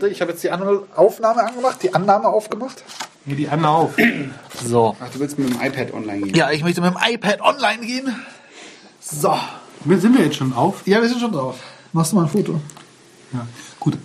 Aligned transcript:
Warte, 0.00 0.14
ich 0.14 0.22
habe 0.22 0.30
jetzt 0.32 0.42
die 0.42 0.50
An 0.50 0.62
Aufnahme 0.96 1.46
angemacht, 1.46 1.82
die 1.82 1.92
Annahme 1.92 2.28
aufgemacht. 2.28 2.82
Hier 3.26 3.36
die 3.36 3.46
Anna 3.50 3.68
auf. 3.68 3.96
So. 4.66 4.96
Ach, 4.98 5.10
du 5.10 5.20
willst 5.20 5.38
mit 5.38 5.50
dem 5.50 5.60
iPad 5.60 5.92
online 5.92 6.22
gehen? 6.22 6.34
Ja, 6.34 6.50
ich 6.50 6.62
möchte 6.62 6.80
mit 6.80 6.94
dem 6.94 6.96
iPad 7.14 7.42
online 7.42 7.84
gehen. 7.84 8.08
So. 8.98 9.34
Sind 9.86 10.16
wir 10.16 10.24
jetzt 10.24 10.36
schon 10.36 10.54
auf? 10.54 10.86
Ja, 10.86 11.02
wir 11.02 11.08
sind 11.10 11.20
schon 11.20 11.32
drauf. 11.32 11.58
Machst 11.92 12.12
du 12.12 12.16
mal 12.16 12.22
ein 12.22 12.28
Foto? 12.30 12.58
Ja. 13.34 13.46
Gut. 13.78 13.98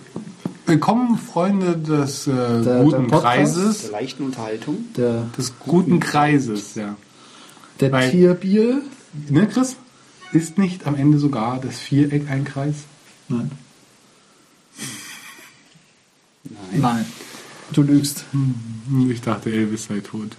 Willkommen, 0.66 1.16
Freunde 1.16 1.78
des 1.78 2.26
äh, 2.26 2.32
Der- 2.62 2.82
guten 2.82 2.90
der 2.90 3.16
Podcast. 3.16 3.22
Kreises. 3.22 3.82
Zur 3.84 3.90
leichten 3.92 4.24
Unterhaltung. 4.24 4.76
Der, 4.98 5.22
Des 5.38 5.58
guten 5.60 5.98
Kreises, 5.98 6.74
ja. 6.74 6.94
der 7.80 7.92
Weil- 7.92 8.10
Tierbier. 8.10 8.82
Ne, 9.30 9.46
Chris? 9.48 9.76
Ist 10.32 10.58
nicht 10.58 10.86
am 10.86 10.94
Ende 10.94 11.16
sogar 11.18 11.58
das 11.58 11.78
Viereck 11.78 12.28
ein 12.30 12.44
Kreis? 12.44 12.74
Nein. 13.28 13.50
Nein. 16.72 16.80
Nein. 16.80 17.04
Du 17.72 17.82
lügst. 17.82 18.24
Hm, 18.32 19.10
Ich 19.10 19.20
dachte, 19.20 19.50
Elvis 19.50 19.84
sei 19.86 20.00
tot. 20.00 20.36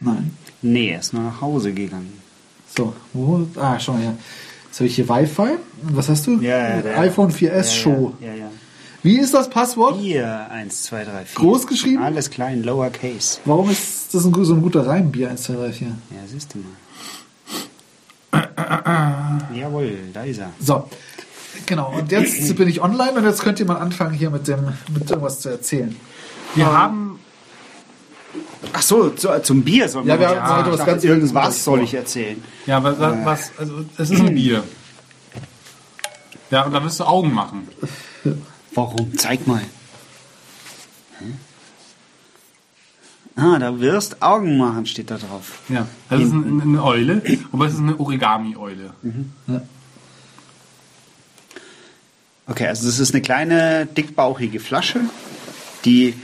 Nein. 0.00 0.30
Nee, 0.62 0.90
er 0.90 1.00
ist 1.00 1.12
nur 1.12 1.22
nach 1.24 1.40
Hause 1.40 1.72
gegangen. 1.72 2.12
So, 2.76 2.94
wo? 3.12 3.46
Ah, 3.56 3.78
schau 3.80 3.92
mal 3.94 4.02
her. 4.02 4.16
Jetzt 4.66 4.78
habe 4.78 4.86
ich 4.86 4.94
hier 4.94 5.08
Wi-Fi. 5.08 5.56
Was 5.82 6.08
hast 6.08 6.26
du? 6.26 6.38
iPhone 6.40 7.30
4S 7.32 7.72
Show. 7.74 8.14
Ja, 8.20 8.32
ja. 8.34 8.50
Wie 9.02 9.18
ist 9.18 9.32
das 9.34 9.48
Passwort? 9.50 9.98
Hier, 9.98 10.48
1, 10.50 10.82
2, 10.84 11.04
3, 11.04 11.24
4. 11.24 11.40
Groß 11.40 11.66
geschrieben? 11.66 12.02
Alles 12.02 12.30
klein, 12.30 12.62
lowercase. 12.62 13.40
Warum 13.46 13.70
ist 13.70 14.12
das 14.14 14.24
ein, 14.24 14.44
so 14.44 14.54
ein 14.54 14.62
guter 14.62 14.86
Reim? 14.86 15.10
Bier 15.10 15.30
1, 15.30 15.42
2, 15.42 15.54
3, 15.54 15.72
4. 15.72 15.86
Ja, 15.88 15.94
siehst 16.30 16.54
du 16.54 16.58
mal. 16.58 18.48
Jawohl, 19.54 19.98
da 20.12 20.22
ist 20.22 20.38
er. 20.38 20.52
So. 20.60 20.88
Genau. 21.66 21.92
Und 21.96 22.10
jetzt 22.12 22.54
bin 22.56 22.68
ich 22.68 22.80
online 22.82 23.12
und 23.12 23.24
jetzt 23.24 23.42
könnt 23.42 23.60
ihr 23.60 23.66
mal 23.66 23.76
anfangen, 23.78 24.14
hier 24.14 24.30
mit 24.30 24.46
dem, 24.48 24.72
mit 24.92 25.08
irgendwas 25.10 25.40
zu 25.40 25.48
erzählen. 25.48 25.94
Wir 26.54 26.64
Ähm, 26.66 26.72
haben. 26.72 27.18
Ach 28.72 28.82
so, 28.82 29.10
zu, 29.10 29.28
zum 29.42 29.62
Bier 29.62 29.88
soll 29.88 30.06
Ja, 30.06 30.18
wir 30.18 30.28
was- 30.30 30.36
haben 30.38 30.64
heute 30.66 30.78
was 30.78 30.86
ganz 30.86 31.04
irgendwas 31.04 31.64
soll 31.64 31.80
ich 31.82 31.94
erzählen. 31.94 32.42
Ja, 32.66 32.82
was, 32.82 32.98
was, 32.98 33.52
also, 33.58 33.84
es 33.98 34.10
ist 34.10 34.20
ein 34.20 34.34
Bier. 34.34 34.62
Ja, 36.50 36.64
und 36.64 36.72
da 36.72 36.82
wirst 36.84 37.00
du 37.00 37.04
Augen 37.04 37.32
machen. 37.32 37.68
Warum? 38.74 39.16
Zeig 39.16 39.46
mal. 39.46 39.62
Hm? 41.18 41.34
Ah, 43.36 43.58
da 43.58 43.80
wirst 43.80 44.20
Augen 44.22 44.58
machen, 44.58 44.84
steht 44.86 45.10
da 45.10 45.16
drauf. 45.16 45.60
Ja, 45.68 45.86
das 46.10 46.20
ist 46.20 46.32
ein, 46.32 46.60
eine 46.60 46.84
Eule, 46.84 47.22
aber 47.52 47.66
es 47.66 47.72
ist 47.74 47.78
eine 47.78 47.98
Origami-Eule. 47.98 48.92
Okay, 52.50 52.66
also 52.66 52.86
das 52.86 52.98
ist 52.98 53.14
eine 53.14 53.22
kleine, 53.22 53.86
dickbauchige 53.86 54.58
Flasche, 54.58 55.00
die, 55.84 56.14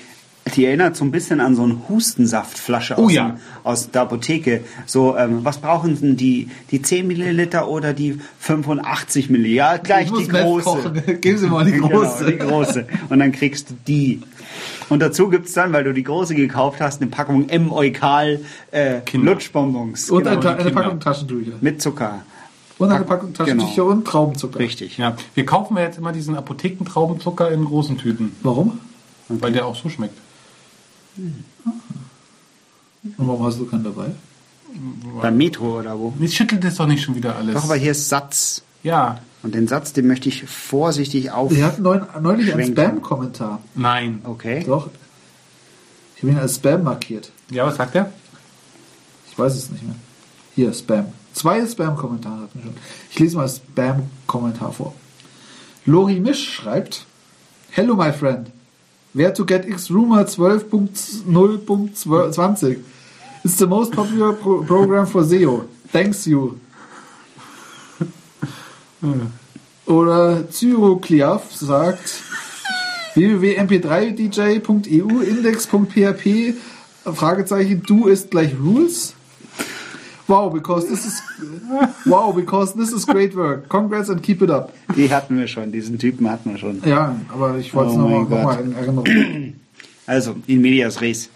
die 0.57 0.65
erinnert 0.67 0.97
so 0.97 1.05
ein 1.05 1.13
bisschen 1.13 1.41
an 1.41 1.55
so 1.55 1.63
eine 1.63 1.89
Hustensaftflasche 1.89 2.95
Oh 2.99 3.05
aus, 3.07 3.13
ja. 3.13 3.29
dem, 3.31 3.37
aus 3.63 3.91
der 3.93 4.03
Apotheke. 4.03 4.65
So, 4.87 5.17
ähm, 5.17 5.45
was 5.45 5.59
brauchen 5.59 5.99
denn 6.01 6.17
die, 6.17 6.49
die 6.73 6.83
10 6.83 7.07
Milliliter 7.07 7.69
oder 7.69 7.93
die 7.93 8.19
85 8.41 9.31
Milliliter? 9.31 9.55
Ja, 9.57 9.77
gleich 9.77 10.11
die 10.13 10.27
große. 10.27 10.93
Geben 11.21 11.39
Sie 11.39 11.47
mal 11.47 11.65
die 11.65 11.73
Genau, 11.79 11.89
große. 11.89 12.27
die 12.27 12.39
große. 12.39 12.87
Und 13.09 13.19
dann 13.21 13.31
kriegst 13.33 13.71
du 13.71 13.75
die. 13.87 14.21
Und 14.89 15.01
dazu 15.01 15.29
gibt's 15.29 15.53
dann, 15.53 15.73
weil 15.73 15.85
du 15.85 15.93
die 15.95 16.03
große 16.05 16.35
gekauft 16.35 16.81
hast, 16.81 17.01
eine 17.03 17.11
Packung 17.11 17.49
M. 17.49 17.73
Eukal 17.73 18.41
äh. 18.73 19.01
Lutschbonbons. 19.13 20.11
Und 20.11 20.25
Genau, 20.25 20.41
eine, 20.41 20.57
eine. 20.59 20.71
Packung 20.71 21.01
Taschentücher. 21.01 21.53
mit 21.61 21.81
Zucker. 21.81 22.23
Und 22.79 22.91
eine 22.91 23.01
Pack- 23.05 23.21
Packung 23.21 23.33
Taschentücher 23.35 23.75
genau. 23.85 23.87
und 23.89 24.05
Traubenzucker. 24.07 24.59
Richtig. 24.59 24.99
Ja, 24.99 25.17
wir 25.35 25.47
kaufen 25.47 25.77
ja 25.77 25.85
jetzt 25.85 25.97
immer 25.99 26.13
diesen 26.13 26.37
Apothekentraubenzucker 26.37 27.51
in 27.51 27.65
großen 27.65 27.97
Tüten, 27.99 28.33
Warum? 28.43 28.79
weil 29.29 29.53
der 29.53 29.67
auch 29.67 29.75
so 29.77 29.89
schmeckt. 29.89 30.17
Und 31.17 31.45
warum 33.17 33.45
hast 33.47 33.59
du 33.59 33.67
keinen 33.67 33.85
dabei? 33.85 34.07
Beim 35.23 35.37
Metro 35.37 35.79
oder 35.79 35.99
wo? 35.99 36.13
Jetzt 36.19 36.35
schüttelt 36.35 36.65
es 36.65 36.75
doch 36.75 36.87
nicht 36.87 37.03
schon 37.03 37.15
wieder 37.15 37.37
alles. 37.37 37.55
Doch, 37.55 37.65
aber 37.65 37.77
hier 37.77 37.93
ist 37.93 38.09
Satz. 38.09 38.63
ja, 38.83 39.21
Und 39.43 39.55
den 39.55 39.69
Satz, 39.69 39.93
den 39.95 40.07
möchte 40.07 40.29
ich 40.29 40.45
vorsichtig 40.45 41.31
auf. 41.31 41.51
Wir 41.53 41.65
hatten 41.65 41.83
neun, 41.83 42.05
neulich 42.21 42.53
einen. 42.53 42.73
Spam-Kommentar. 42.73 43.61
nein. 43.75 44.21
Okay. 44.25 44.65
Doch. 44.67 44.89
Ich 46.17 46.23
habe 46.23 46.33
ihn 46.33 46.39
als 46.39 46.57
Spam 46.57 46.83
markiert. 46.83 47.31
Ja, 47.51 47.65
was 47.67 47.77
sagt 47.77 47.95
er? 47.95 48.13
Ich 49.31 49.39
weiß 49.39 49.55
es 49.55 49.71
nicht 49.71 49.83
mehr. 49.85 49.95
Hier, 50.55 50.73
Spam. 50.75 51.07
Zwei 51.37 51.65
Spam-Kommentare 51.67 52.41
hatten 52.41 52.55
wir 52.55 52.63
schon. 52.63 52.75
Ich 53.11 53.19
lese 53.19 53.37
mal 53.37 53.43
das 53.43 53.59
Spam-Kommentar 53.59 54.73
vor. 54.73 54.95
Lori 55.85 56.19
Misch 56.19 56.51
schreibt: 56.51 57.05
Hello, 57.73 57.95
my 57.95 58.11
friend. 58.11 58.51
Where 59.13 59.35
to 59.35 59.45
get 59.45 59.67
X 59.67 59.91
Rumor 59.91 60.23
12.0.20 60.23 62.79
It's 63.45 63.59
the 63.59 63.67
most 63.67 63.93
popular 63.93 64.33
pro 64.33 64.63
program 64.63 65.07
for 65.07 65.25
SEO. 65.25 65.67
Thanks 65.93 66.25
you. 66.27 66.59
Oder 69.87 70.51
Cyrocliaf 70.51 71.55
sagt 71.55 72.23
www.mp3dj.eu 73.15 75.21
index.php 75.21 76.55
Fragezeichen 77.05 77.83
du 77.83 78.07
ist 78.07 78.31
gleich 78.31 78.55
rules. 78.59 79.16
Wow, 80.29 80.51
because 80.53 80.89
this 80.89 81.05
is 81.07 81.23
wow, 82.05 82.33
because 82.35 82.75
this 82.75 82.93
is 82.93 83.07
great 83.07 83.35
work. 83.37 83.69
Congrats 83.69 84.09
and 84.11 84.21
keep 84.23 84.43
it 84.43 84.51
up. 84.51 84.73
Die 84.97 85.09
hatten 85.09 85.39
wir 85.39 85.47
schon, 85.47 85.71
diesen 85.71 85.99
Typen 85.99 86.29
hatten 86.29 86.51
wir 86.51 86.59
schon. 86.59 86.83
Ja, 86.85 87.15
aber 87.33 87.57
ich 87.59 87.73
wollte 87.75 87.93
es 87.93 87.97
Oh 87.97 88.01
noch, 88.01 88.09
mein 88.09 88.23
noch 88.29 88.43
mal 88.45 88.61
in 88.61 88.75
Erinnerung. 88.75 89.55
Also, 90.07 90.35
in 90.49 90.61
medias 90.63 91.01
res. 91.01 91.29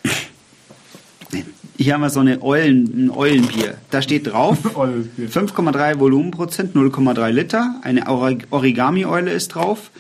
Hier 1.77 1.95
haben 1.95 2.01
wir 2.03 2.11
so 2.11 2.21
eine 2.21 2.43
Eulen, 2.43 3.07
ein 3.07 3.11
Eulenbier. 3.11 3.75
Da 3.91 4.03
steht 4.03 4.27
drauf 4.27 4.59
Eulenbier. 4.77 5.29
5,3 5.31 5.99
Volumenprozent, 5.99 6.75
0,3 6.75 7.31
Liter. 7.31 7.77
Eine 7.83 8.07
Ori- 8.09 8.45
Origami-Eule 8.51 9.31
ist 9.33 9.49
drauf. 9.55 9.91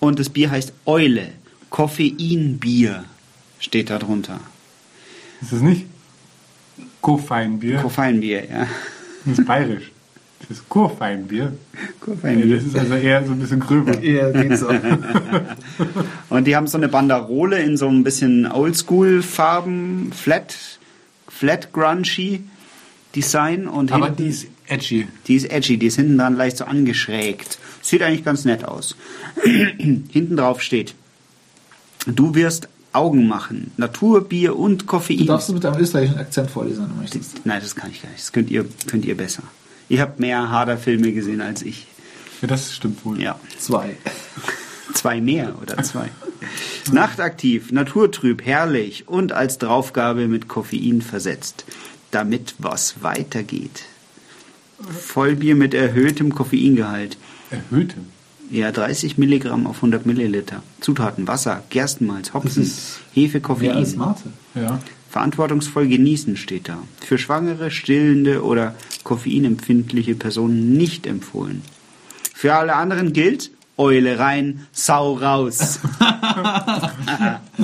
Und 0.00 0.18
das 0.18 0.30
Bier 0.30 0.50
heißt 0.50 0.72
Eule. 0.86 1.28
Koffeinbier 1.68 3.04
steht 3.60 3.90
da 3.90 3.98
drunter. 3.98 4.40
Ist 5.40 5.52
das 5.52 5.60
nicht? 5.60 5.86
Koffeinbier. 7.00 7.78
Koffeinbier, 7.78 8.44
ja. 8.50 8.66
Das 9.24 9.38
ist 9.38 9.46
bayerisch. 9.46 9.90
Das 10.40 10.58
ist 10.58 10.68
Kurfeinbier. 10.68 11.52
Ja, 11.74 11.80
Koffeinbier. 12.00 12.56
das 12.56 12.64
ist 12.64 12.76
also 12.76 12.94
eher 12.94 13.24
so 13.24 13.32
ein 13.32 13.38
bisschen 13.38 13.60
gröber. 13.60 13.98
Ja, 14.02 14.30
geht 14.30 14.58
so. 14.58 14.68
Und 16.30 16.46
die 16.46 16.56
haben 16.56 16.66
so 16.66 16.78
eine 16.78 16.88
Banderole 16.88 17.58
in 17.60 17.76
so 17.76 17.88
ein 17.88 18.02
bisschen 18.02 18.50
Oldschool-Farben, 18.50 20.12
flat, 20.12 20.56
flat 21.28 21.72
grungy 21.72 22.42
Design 23.14 23.66
und 23.66 23.90
Aber 23.90 24.06
hinten, 24.06 24.22
die 24.22 24.28
ist 24.28 24.46
edgy. 24.68 25.08
die 25.26 25.34
ist 25.34 25.50
edgy, 25.50 25.76
die 25.76 25.86
ist 25.86 25.96
hinten 25.96 26.18
dran 26.18 26.36
leicht 26.36 26.58
so 26.58 26.64
angeschrägt. 26.64 27.58
Sieht 27.82 28.02
eigentlich 28.02 28.24
ganz 28.24 28.44
nett 28.44 28.64
aus. 28.64 28.94
hinten 29.42 30.36
drauf 30.36 30.62
steht, 30.62 30.94
du 32.06 32.34
wirst 32.34 32.68
Augen 32.92 33.28
machen, 33.28 33.70
Naturbier 33.76 34.56
und 34.56 34.82
Du 34.82 34.86
Koffein. 34.86 35.26
darfst 35.26 35.48
du 35.48 35.52
mit 35.52 35.64
einem 35.64 35.80
österreichischen 35.80 36.18
Akzent 36.18 36.50
vorlesen, 36.50 36.82
wenn 36.84 36.90
du 36.90 37.00
möchtest. 37.00 37.44
Nein, 37.44 37.60
das 37.62 37.76
kann 37.76 37.90
ich 37.90 38.02
gar 38.02 38.08
nicht. 38.10 38.20
Das 38.20 38.32
könnt 38.32 38.50
ihr, 38.50 38.64
könnt 38.86 39.04
ihr 39.04 39.16
besser. 39.16 39.42
Ihr 39.88 40.00
habt 40.00 40.18
mehr 40.20 40.50
Hader-Filme 40.50 41.12
gesehen 41.12 41.40
als 41.40 41.62
ich. 41.62 41.86
Ja, 42.42 42.48
das 42.48 42.74
stimmt 42.74 43.04
wohl. 43.04 43.20
Ja. 43.20 43.38
Zwei. 43.58 43.96
Zwei 44.94 45.20
mehr 45.20 45.54
oder 45.62 45.80
zwei. 45.84 46.08
Nachtaktiv, 46.92 47.70
naturtrüb, 47.70 48.44
herrlich 48.44 49.06
und 49.06 49.30
als 49.32 49.58
Draufgabe 49.58 50.26
mit 50.26 50.48
Koffein 50.48 51.00
versetzt, 51.00 51.64
damit 52.10 52.56
was 52.58 53.00
weitergeht. 53.02 53.84
Vollbier 54.80 55.54
mit 55.54 55.74
erhöhtem 55.74 56.34
Koffeingehalt. 56.34 57.18
Erhöhte. 57.50 57.96
Ja, 58.50 58.72
30 58.72 59.16
Milligramm 59.16 59.66
auf 59.66 59.76
100 59.76 60.06
Milliliter. 60.06 60.62
Zutaten, 60.80 61.28
Wasser, 61.28 61.62
Gerstenmalz, 61.70 62.34
Hopfen, 62.34 62.70
Hefe, 63.14 63.40
Mehr 63.60 63.76
als 63.76 63.96
Koffein. 63.96 63.96
Mate. 63.96 64.22
Ja. 64.54 64.80
Verantwortungsvoll 65.08 65.88
genießen 65.88 66.36
steht 66.36 66.68
da. 66.68 66.78
Für 67.00 67.18
schwangere, 67.18 67.70
stillende 67.70 68.44
oder 68.44 68.74
koffeinempfindliche 69.04 70.14
Personen 70.14 70.72
nicht 70.72 71.06
empfohlen. 71.06 71.62
Für 72.34 72.54
alle 72.54 72.74
anderen 72.74 73.12
gilt 73.12 73.50
Eule 73.76 74.18
rein, 74.18 74.66
Sau 74.72 75.14
raus. 75.14 75.80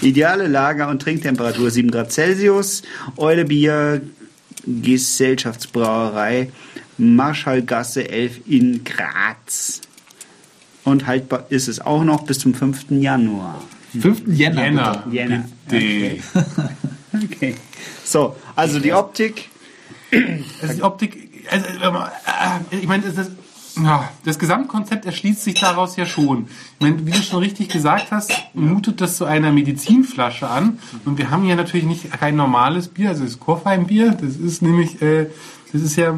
Ideale 0.00 0.46
Lager- 0.46 0.88
und 0.88 1.02
Trinktemperatur 1.02 1.70
7 1.70 1.90
Grad 1.90 2.12
Celsius. 2.12 2.82
Eule 3.16 3.44
Bier, 3.44 4.02
Gesellschaftsbrauerei, 4.66 6.50
Marschallgasse 6.98 8.08
11 8.08 8.40
in 8.46 8.84
Graz. 8.84 9.80
Und 10.84 11.06
haltbar 11.06 11.46
ist 11.48 11.68
es 11.68 11.80
auch 11.80 12.04
noch 12.04 12.24
bis 12.24 12.38
zum 12.40 12.54
5. 12.54 12.90
Januar. 12.90 13.62
5. 13.98 14.22
Jänner. 14.28 14.64
Jänner. 14.64 15.04
Jänner. 15.10 15.44
Bitte. 15.68 16.18
Okay. 17.32 17.54
So, 18.04 18.34
also 18.56 18.80
die 18.80 18.92
Optik. 18.92 19.48
Also 20.60 20.74
die 20.74 20.82
Optik, 20.82 21.44
also, 21.48 21.66
man- 21.92 22.08
äh, 22.72 22.76
ich 22.76 22.88
meine, 22.88 23.04
das 23.04 23.30
das 24.24 24.38
Gesamtkonzept 24.38 25.04
erschließt 25.06 25.42
sich 25.44 25.54
daraus 25.60 25.94
ja 25.96 26.06
schon. 26.06 26.46
Ich 26.74 26.80
meine, 26.80 27.06
wie 27.06 27.10
du 27.12 27.22
schon 27.22 27.38
richtig 27.40 27.68
gesagt 27.68 28.10
hast, 28.10 28.32
mutet 28.54 29.00
das 29.00 29.16
zu 29.16 29.24
einer 29.24 29.52
Medizinflasche 29.52 30.48
an. 30.48 30.78
Und 31.04 31.18
wir 31.18 31.30
haben 31.30 31.44
hier 31.44 31.54
natürlich 31.56 31.86
nicht 31.86 32.10
kein 32.12 32.34
normales 32.36 32.88
Bier, 32.88 33.10
also 33.10 33.22
das 33.24 33.38
Koffeinbier. 33.38 34.10
Das 34.12 34.36
ist 34.36 34.60
nämlich, 34.62 35.00
äh, 35.02 35.26
das 35.72 35.82
ist 35.82 35.94
ja, 35.96 36.16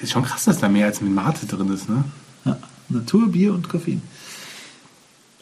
ist 0.00 0.12
schon 0.12 0.24
krass, 0.24 0.44
dass 0.44 0.58
da 0.58 0.68
mehr 0.68 0.86
als 0.86 1.00
mit 1.00 1.12
Mate 1.12 1.46
drin 1.46 1.72
ist, 1.72 1.88
ne? 1.88 2.04
Ja. 2.44 2.58
Natur, 2.88 3.28
Bier 3.28 3.54
und 3.54 3.68
Koffein. 3.68 4.02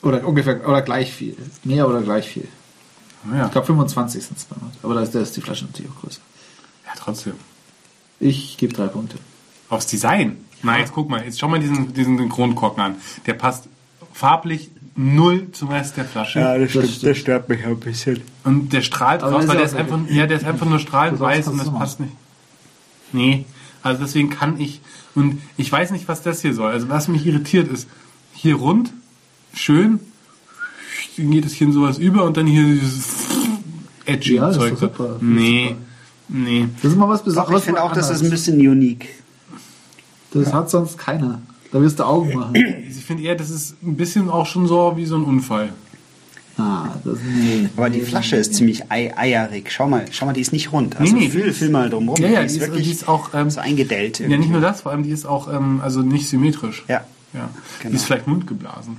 Oder 0.02 0.26
ungefähr, 0.26 0.66
oder 0.68 0.82
gleich 0.82 1.12
viel. 1.12 1.36
Mehr 1.64 1.88
oder 1.88 2.00
gleich 2.02 2.28
viel. 2.28 2.48
Ja, 3.32 3.46
Ich 3.46 3.52
glaube 3.52 3.66
25 3.66 4.24
sind 4.24 4.38
es 4.38 4.44
bei 4.44 4.56
uns. 4.56 4.74
Aber 4.82 4.94
da 4.94 5.02
ist, 5.02 5.14
da 5.14 5.20
ist 5.20 5.36
die 5.36 5.40
Flasche 5.40 5.66
natürlich 5.66 5.90
auch 5.90 6.00
größer. 6.00 6.20
ja 6.86 6.92
trotzdem. 6.96 7.34
Ich 8.18 8.56
gebe 8.56 8.72
drei 8.72 8.86
Punkte. 8.86 9.16
Aufs 9.68 9.86
Design. 9.86 10.44
Na, 10.62 10.78
jetzt 10.78 10.92
guck 10.92 11.08
mal, 11.08 11.24
jetzt 11.24 11.38
schau 11.38 11.48
mal 11.48 11.60
diesen, 11.60 11.92
diesen 11.94 12.28
Kronkorken 12.28 12.82
an. 12.82 12.94
Der 13.26 13.34
passt 13.34 13.68
farblich 14.12 14.70
null 14.96 15.50
zum 15.52 15.68
Rest 15.68 15.96
der 15.96 16.04
Flasche. 16.04 16.40
das 16.40 16.70
stimmt, 16.70 17.02
das 17.02 17.16
stört 17.16 17.48
mich 17.48 17.64
ein 17.64 17.78
bisschen. 17.78 18.22
Und 18.44 18.72
der 18.72 18.82
strahlt 18.82 19.22
Aber 19.22 19.36
raus, 19.36 19.48
weil 19.48 19.54
ja 19.54 19.60
der 19.60 19.64
ist 19.66 19.74
auch 19.74 19.78
einfach, 19.78 20.00
ja, 20.08 20.26
der 20.26 20.36
ist 20.36 20.44
einfach 20.44 20.66
nur 20.66 20.78
strahlend 20.78 21.20
weiß 21.20 21.48
und 21.48 21.58
das 21.58 21.72
passt 21.72 22.00
nicht. 22.00 22.12
Nee, 23.12 23.44
also 23.82 24.02
deswegen 24.02 24.30
kann 24.30 24.60
ich, 24.60 24.80
und 25.14 25.40
ich 25.56 25.70
weiß 25.70 25.90
nicht, 25.90 26.06
was 26.08 26.22
das 26.22 26.42
hier 26.42 26.54
soll. 26.54 26.70
Also 26.72 26.88
was 26.88 27.08
mich 27.08 27.26
irritiert 27.26 27.68
ist, 27.68 27.88
hier 28.32 28.56
rund, 28.56 28.92
schön, 29.54 30.00
dann 31.16 31.30
geht 31.30 31.44
es 31.44 31.52
hier 31.54 31.66
in 31.66 31.72
sowas 31.72 31.98
über 31.98 32.24
und 32.24 32.36
dann 32.36 32.46
hier 32.46 32.64
dieses 32.64 33.26
edgy 34.06 34.36
Ja, 34.36 34.46
das 34.46 34.56
ist 34.56 34.62
Zeug. 34.62 34.70
doch 34.72 34.80
super. 34.80 35.16
Nee, 35.20 35.76
nee. 36.28 36.68
Das 36.82 36.92
ist 36.92 36.98
mal 36.98 37.08
was 37.08 37.20
Doch, 37.20 37.26
Besonderes. 37.26 37.58
ich 37.58 37.64
finde 37.64 37.82
auch, 37.82 37.92
das 37.92 38.06
ist 38.06 38.10
anders. 38.10 38.22
ein 38.22 38.30
bisschen 38.30 38.58
unique. 38.60 39.08
Das 40.32 40.52
hat 40.52 40.70
sonst 40.70 40.96
keiner. 40.96 41.42
Da 41.72 41.80
wirst 41.80 41.98
du 41.98 42.04
Augen 42.04 42.34
machen. 42.34 42.54
Ich 42.88 43.04
finde 43.04 43.22
eher, 43.24 43.34
das 43.34 43.50
ist 43.50 43.76
ein 43.82 43.96
bisschen 43.96 44.28
auch 44.28 44.46
schon 44.46 44.66
so 44.66 44.92
wie 44.96 45.04
so 45.06 45.16
ein 45.16 45.24
Unfall. 45.24 45.72
Ah, 46.60 46.88
das, 47.04 47.18
nee. 47.26 47.68
Aber 47.76 47.90
die 47.90 47.98
nee, 47.98 48.04
Flasche 48.04 48.34
nee, 48.36 48.40
ist 48.42 48.54
ziemlich 48.54 48.90
ei 48.90 49.12
eierig. 49.16 49.70
Schau 49.72 49.88
mal, 49.88 50.04
schau 50.10 50.26
mal, 50.26 50.32
die 50.32 50.40
ist 50.40 50.52
nicht 50.52 50.72
rund. 50.72 50.94
Nee, 50.98 51.06
Also 51.06 51.16
nee, 51.16 51.28
fühl, 51.30 51.44
die- 51.44 51.52
fühl 51.52 51.70
mal 51.70 51.90
drum 51.90 52.08
rum. 52.08 52.20
Ja, 52.20 52.28
ja, 52.28 52.40
die 52.40 52.46
ist 52.46 52.60
wirklich 52.60 52.84
die 52.86 52.92
ist 52.92 53.08
auch, 53.08 53.30
ähm, 53.34 53.50
so 53.50 53.60
eingedellt. 53.60 54.18
Ja, 54.18 54.24
irgendwie. 54.26 54.38
nicht 54.40 54.50
nur 54.50 54.60
das, 54.60 54.82
vor 54.82 54.92
allem 54.92 55.02
die 55.02 55.10
ist 55.10 55.26
auch 55.26 55.52
ähm, 55.52 55.80
also 55.82 56.00
nicht 56.02 56.28
symmetrisch. 56.28 56.84
Ja, 56.88 57.02
Ja. 57.32 57.48
Genau. 57.80 57.90
Die 57.90 57.96
ist 57.96 58.04
vielleicht 58.04 58.26
mundgeblasen. 58.26 58.96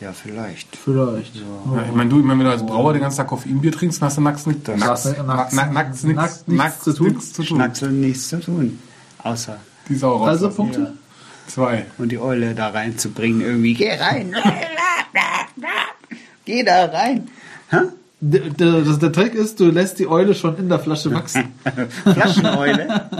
ja, 0.00 0.12
vielleicht. 0.12 0.76
Vielleicht. 0.76 1.36
Ja, 1.36 1.84
ich 1.88 1.94
meine, 1.94 2.10
du, 2.10 2.26
wenn 2.28 2.38
du 2.38 2.50
als 2.50 2.64
Brauer 2.66 2.92
den 2.92 3.02
ganzen 3.02 3.18
Tag 3.18 3.28
Koffeinbier 3.28 3.72
trinkst, 3.72 4.00
dann 4.02 4.08
hast 4.08 4.18
du 4.18 4.22
nachts 4.22 4.46
nichts, 4.46 4.64
zu 6.82 6.92
tun. 6.92 7.08
nichts 7.08 7.32
zu 7.32 7.42
tun. 7.42 7.56
Schnacksel 7.56 7.90
nichts 7.90 8.28
zu 8.28 8.40
tun. 8.40 8.78
Außer 9.22 9.56
Die 9.88 9.94
Sau 9.94 10.16
raus. 10.16 10.28
Also 10.28 10.50
Punkte? 10.50 10.94
Zwei. 11.46 11.84
und 11.98 12.10
die 12.10 12.18
Eule 12.18 12.54
da 12.54 12.68
reinzubringen 12.68 13.40
irgendwie. 13.42 13.74
Geh 13.74 13.92
rein! 13.94 14.34
Geh 16.44 16.62
da 16.62 16.84
rein! 16.86 17.28
Hä? 17.70 17.76
Der, 18.20 18.40
der, 18.50 18.80
der 18.82 19.12
Trick 19.12 19.34
ist, 19.34 19.60
du 19.60 19.66
lässt 19.70 19.98
die 19.98 20.06
Eule 20.08 20.34
schon 20.34 20.56
in 20.56 20.68
der 20.68 20.78
Flasche 20.78 21.12
wachsen. 21.12 21.52
Flascheneule. 22.04 23.10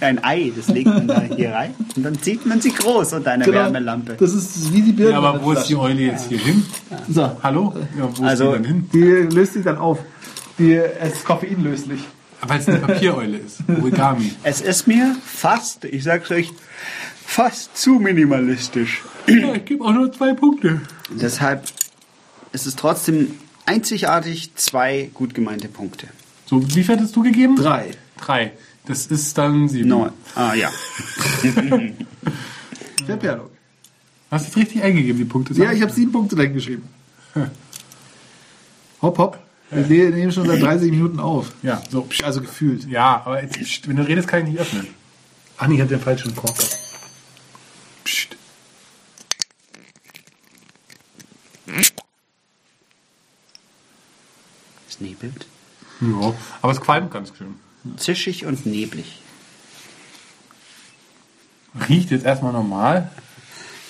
Ein 0.00 0.24
Ei, 0.24 0.50
das 0.56 0.68
legt 0.68 0.86
man 0.86 1.06
da 1.06 1.20
hier 1.20 1.52
rein 1.52 1.74
und 1.94 2.02
dann 2.02 2.20
zieht 2.20 2.44
man 2.46 2.60
sie 2.60 2.70
groß 2.72 3.12
unter 3.12 3.32
einer 3.32 3.46
Wärmelampe. 3.46 4.16
Genau. 4.16 4.20
Das 4.20 4.32
ist 4.34 4.72
wie 4.72 4.82
die 4.82 4.92
Birne. 4.92 5.12
Ja, 5.12 5.18
aber 5.18 5.42
wo 5.42 5.52
ist 5.52 5.66
die. 5.66 5.76
Eule 5.76 6.00
jetzt 6.00 6.28
hier 6.28 6.38
hin? 6.38 6.64
So, 7.08 7.30
Hallo? 7.42 7.74
Ja, 7.98 8.08
wo 8.16 8.24
Also- 8.24 8.52
ist 8.54 8.58
die 8.58 8.62
denn 8.62 8.72
hin? 8.72 8.90
die 8.92 9.34
löst 9.34 9.52
sich 9.52 9.64
dann 9.64 9.76
auf. 9.78 9.98
Die 10.58 10.72
ist 10.72 11.24
koffeinlöslich. 11.24 12.00
Weil 12.44 12.58
es 12.58 12.68
eine 12.68 12.78
Papiereule 12.78 13.36
ist. 13.38 13.58
Origami. 13.68 14.32
Es 14.42 14.60
ist 14.62 14.88
mir 14.88 15.14
fast, 15.24 15.84
ich 15.84 16.02
sag's 16.02 16.30
euch, 16.32 16.50
fast 17.24 17.76
zu 17.76 17.92
minimalistisch. 18.00 19.02
Ja, 19.28 19.54
ich 19.54 19.64
gebe 19.64 19.84
auch 19.84 19.92
nur 19.92 20.10
zwei 20.12 20.32
Punkte. 20.32 20.80
Deshalb 21.10 21.62
ist 22.52 22.66
es 22.66 22.76
trotzdem 22.76 23.34
einzigartig 23.66 24.54
zwei 24.54 25.10
gut 25.14 25.34
gemeinte 25.34 25.68
Punkte. 25.68 26.08
So, 26.46 26.62
wie 26.74 26.84
viel 26.84 26.96
hattest 26.96 27.16
du 27.16 27.22
gegeben? 27.22 27.56
Drei. 27.56 27.92
Drei. 28.18 28.52
Das 28.86 29.06
ist 29.06 29.38
dann 29.38 29.68
sieben. 29.68 29.88
Neun. 29.88 30.12
Ah 30.34 30.54
ja. 30.54 30.70
Verperlung. 33.06 33.48
Hast 34.30 34.46
du 34.46 34.50
es 34.50 34.56
richtig 34.56 34.82
eingegeben, 34.82 35.18
die 35.18 35.24
Punkte? 35.24 35.54
Ja, 35.54 35.72
ich 35.72 35.82
habe 35.82 35.92
sieben 35.92 36.12
Punkte 36.12 36.36
dahin 36.36 36.54
geschrieben. 36.54 36.88
Hopp, 39.02 39.18
hopp. 39.18 39.38
Wir 39.70 40.10
nehmen 40.10 40.30
schon 40.30 40.46
seit 40.46 40.62
30 40.62 40.92
Minuten 40.92 41.18
auf. 41.18 41.52
Ja, 41.62 41.82
so. 41.90 42.06
Also 42.22 42.40
gefühlt. 42.40 42.86
Ja, 42.88 43.22
aber 43.24 43.42
jetzt, 43.42 43.88
wenn 43.88 43.96
du 43.96 44.06
redest, 44.06 44.28
kann 44.28 44.42
ich 44.42 44.52
nicht 44.52 44.60
öffnen. 44.60 44.86
Ah, 45.56 45.66
nee, 45.66 45.74
ich 45.74 45.80
hatte 45.80 45.94
den 45.94 46.00
falschen 46.00 46.36
Korker. 46.36 46.62
Psst. 48.04 48.36
Nebelt. 55.22 55.46
Ja, 56.00 56.34
aber 56.60 56.72
es 56.72 56.80
qualmt 56.80 57.10
ganz 57.12 57.32
schön. 57.36 57.54
Zischig 57.96 58.44
und 58.46 58.66
neblig. 58.66 59.20
Riecht 61.88 62.10
jetzt 62.10 62.24
erstmal 62.24 62.52
normal. 62.52 63.10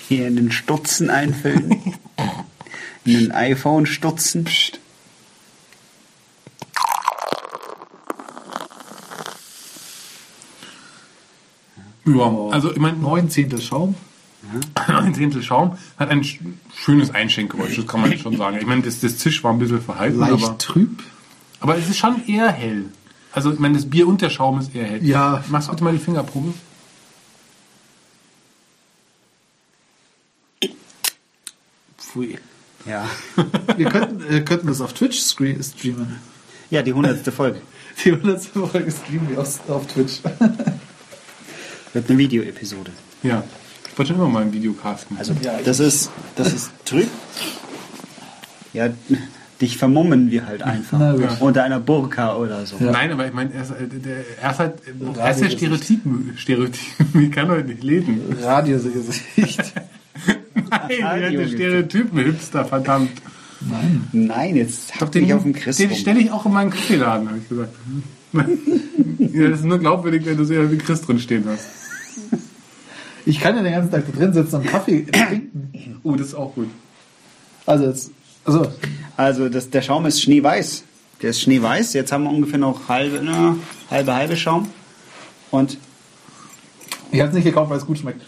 Hier 0.08 0.28
in 0.28 0.36
den 0.36 0.52
Stutzen 0.52 1.10
einfüllen. 1.10 1.70
in 3.04 3.12
den 3.18 3.32
iPhone 3.32 3.86
stutzen. 3.86 4.44
Psst. 4.44 4.78
Ja, 12.04 12.48
also 12.50 12.72
ich 12.72 12.78
meine, 12.78 12.98
Neun 12.98 13.30
Zehntel 13.30 13.60
Schaum. 13.60 13.94
ein 14.74 15.14
Zehntel 15.14 15.42
Schaum 15.42 15.78
hat 15.98 16.10
ein 16.10 16.22
sch- 16.22 16.40
schönes 16.74 17.12
Einschenkgeräusch, 17.12 17.76
das 17.76 17.86
kann 17.86 18.00
man 18.00 18.18
schon 18.18 18.36
sagen. 18.36 18.58
Ich 18.60 18.66
meine, 18.66 18.82
das, 18.82 18.98
das 19.00 19.18
Zisch 19.18 19.44
war 19.44 19.52
ein 19.52 19.60
bisschen 19.60 19.80
verhalten, 19.80 20.18
Leicht 20.18 20.32
aber, 20.32 20.58
trüb. 20.58 21.00
Aber 21.62 21.78
es 21.78 21.88
ist 21.88 21.98
schon 21.98 22.26
eher 22.26 22.50
hell. 22.50 22.86
Also 23.32 23.52
ich 23.52 23.58
meine, 23.58 23.74
das 23.74 23.88
Bier 23.88 24.06
und 24.08 24.20
der 24.20 24.30
Schaum 24.30 24.58
ist 24.58 24.74
eher 24.74 24.84
hell. 24.84 25.04
Ja. 25.04 25.42
Machst 25.48 25.68
du 25.68 25.72
bitte 25.72 25.84
mal 25.84 25.92
die 25.92 25.98
Fingerprobe? 25.98 26.52
Pfui. 31.96 32.38
Ja. 32.84 33.08
Wir 33.76 33.88
könnten, 33.88 34.34
äh, 34.34 34.40
könnten 34.40 34.66
das 34.66 34.80
auf 34.80 34.92
Twitch 34.92 35.18
streamen. 35.18 36.18
Ja, 36.68 36.82
die 36.82 36.92
hundertste 36.92 37.32
Folge. 37.32 37.60
Die 38.04 38.10
100. 38.10 38.42
Folge 38.42 38.90
streamen 38.90 39.28
wir 39.28 39.38
auf, 39.38 39.68
auf 39.68 39.86
Twitch. 39.86 40.22
Wird 41.92 42.08
eine 42.08 42.18
Videoepisode. 42.18 42.90
Ja. 43.22 43.44
Ich 43.90 43.98
wollte 43.98 44.12
schon 44.12 44.20
immer 44.20 44.30
mal 44.30 44.42
ein 44.42 44.52
Video 44.52 44.72
casten. 44.72 45.18
Also 45.18 45.34
das 45.64 45.78
ist 45.78 46.10
das 46.34 46.54
ist 46.54 46.70
trüb. 46.86 47.08
Ja, 48.72 48.88
dich 49.62 49.78
vermummen 49.78 50.30
wir 50.30 50.46
halt 50.46 50.62
einfach. 50.62 50.98
Na 50.98 51.12
gut. 51.12 51.40
Unter 51.40 51.62
einer 51.62 51.80
Burka 51.80 52.36
oder 52.36 52.66
so. 52.66 52.76
Nein, 52.80 53.12
aber 53.12 53.26
ich 53.26 53.32
meine, 53.32 53.54
er 53.54 53.62
ist, 53.62 53.70
äh, 53.70 53.86
der, 53.88 54.16
er 54.42 54.50
ist 54.50 54.58
halt, 54.58 54.74
er 54.86 55.30
ist 55.30 55.40
ja 55.40 55.46
Radiogesicht. 55.46 55.58
Stereotypen, 55.58 56.32
Stereotypen, 56.36 57.22
ich 57.22 57.30
kann 57.30 57.48
heute 57.48 57.68
nicht 57.68 57.82
lesen. 57.82 58.20
Radiogesicht. 58.42 59.72
Nein, 60.54 60.88
der 60.88 61.04
Radiogesicht. 61.04 61.54
Stereotypen-Hipster, 61.54 62.64
verdammt. 62.64 63.10
Nein. 63.60 64.08
Nein, 64.12 64.56
jetzt 64.56 65.00
hab 65.00 65.12
dich 65.12 65.32
auf 65.32 65.44
dem 65.44 65.52
Chris 65.52 65.76
Den 65.76 65.94
stelle 65.94 66.20
ich 66.20 66.30
auch 66.32 66.44
in 66.44 66.52
meinen 66.52 66.70
Kaffeeladen, 66.70 67.28
habe 67.28 67.38
ich 67.38 67.48
gesagt. 67.48 67.74
ja, 69.32 69.48
das 69.48 69.60
ist 69.60 69.66
nur 69.66 69.78
glaubwürdig, 69.78 70.26
wenn 70.26 70.36
du 70.36 70.44
so 70.44 70.54
wie 70.70 70.78
Chris 70.78 71.02
drin 71.02 71.20
stehen 71.20 71.44
hast. 71.46 71.68
Ich 73.24 73.38
kann 73.38 73.54
ja 73.54 73.62
den 73.62 73.72
ganzen 73.72 73.92
Tag 73.92 74.04
da 74.10 74.18
drin 74.18 74.32
sitzen 74.32 74.56
und 74.56 74.66
Kaffee 74.66 75.06
trinken. 75.06 76.00
Oh, 76.02 76.16
das 76.16 76.28
ist 76.28 76.34
auch 76.34 76.52
gut. 76.54 76.68
Also 77.66 77.84
jetzt, 77.84 78.10
also 78.44 78.66
Also 79.22 79.48
das, 79.48 79.70
der 79.70 79.82
Schaum 79.82 80.04
ist 80.06 80.20
schneeweiß. 80.20 80.82
Der 81.22 81.30
ist 81.30 81.42
schneeweiß. 81.42 81.92
Jetzt 81.92 82.10
haben 82.10 82.24
wir 82.24 82.30
ungefähr 82.30 82.58
noch 82.58 82.88
halbe, 82.88 83.20
na, 83.22 83.54
halbe, 83.88 84.12
halbe 84.16 84.36
Schaum. 84.36 84.68
Und 85.52 85.78
ich 87.12 87.20
habe 87.20 87.28
es 87.28 87.34
nicht 87.36 87.44
gekauft, 87.44 87.70
weil 87.70 87.78
es 87.78 87.86
gut 87.86 87.98
schmeckt. 87.98 88.20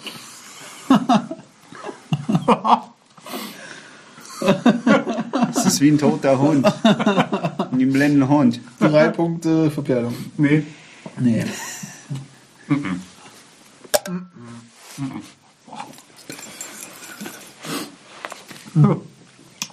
es 5.50 5.66
ist 5.66 5.80
wie 5.80 5.88
ein 5.90 5.98
toter 5.98 6.38
Hund. 6.38 6.64
Ein 7.72 7.92
blenden 7.92 8.28
Hund. 8.28 8.60
Drei 8.78 9.08
Punkte 9.08 9.72
Verperlung. 9.72 10.14
Nee. 10.36 10.62
Nee. 11.18 11.44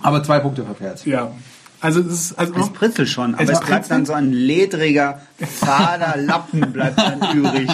Aber 0.02 0.24
zwei 0.24 0.40
Punkte 0.40 0.64
verperrt. 0.64 1.06
Ja. 1.06 1.32
Also 1.80 2.00
es 2.00 2.08
ist 2.08 2.40
also 2.40 2.54
Es 2.56 2.70
pritzelt 2.70 3.10
schon, 3.10 3.34
aber 3.34 3.44
Es 3.44 3.50
es, 3.50 3.60
bleibt 3.60 3.90
dann 3.90 4.02
pritzelt. 4.02 4.08
so 4.08 4.14
ein 4.14 4.32
ledriger, 4.32 5.20
fader 5.40 6.16
Lappen 6.22 6.72
bleibt 6.72 7.00
dann 7.00 7.36
übrig. 7.36 7.68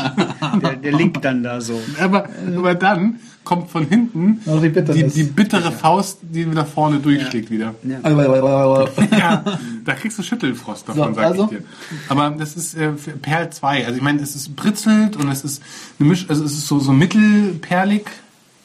Der, 0.61 0.75
der 0.77 0.91
liegt 0.93 1.25
dann 1.25 1.43
da 1.43 1.59
so. 1.59 1.79
aber, 1.99 2.29
aber 2.55 2.73
dann 2.75 3.19
kommt 3.43 3.69
von 3.69 3.85
hinten 3.85 4.41
Noch 4.45 4.61
die 4.61 4.71
die, 4.71 5.07
die 5.07 5.23
bittere 5.23 5.71
Faust, 5.73 6.19
die 6.21 6.45
nach 6.45 6.67
vorne 6.67 6.99
durchschlägt 6.99 7.49
wieder. 7.51 7.75
Also, 8.03 8.21
Ja, 9.11 9.43
da 9.85 9.93
kriegst 9.93 10.17
du 10.19 10.23
Schüttelfrost 10.23 10.87
davon, 10.87 11.09
So, 11.09 11.13
sag 11.13 11.25
also? 11.25 11.43
ich 11.43 11.49
dir. 11.57 11.63
Aber 12.09 12.29
das 12.29 12.55
ist 12.55 12.75
äh, 12.77 12.93
für 12.93 13.11
Perl 13.11 13.49
2. 13.49 13.85
Also 13.85 13.97
ich 13.97 14.01
meine, 14.03 14.21
es 14.21 14.35
ist 14.37 14.55
britzelt 14.55 15.17
und 15.17 15.29
es 15.29 15.43
ist 15.43 15.61
eine 15.99 16.09
Misch, 16.09 16.25
also 16.29 16.43
es 16.45 16.53
ist 16.53 16.67
so, 16.67 16.79
so 16.79 16.91
mittelperlig, 16.93 18.05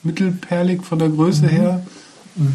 mittelperlig 0.05 0.83
von 0.85 0.99
der 1.01 1.09
Größe 1.09 1.47
her. 1.49 1.83
Aber 2.37 2.47